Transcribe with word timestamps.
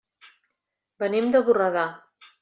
Venim 1.03 1.27
de 1.35 1.41
Borredà. 1.49 1.83